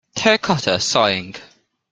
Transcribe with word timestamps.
Terracotta 0.15 0.79
sighing. 0.79 1.35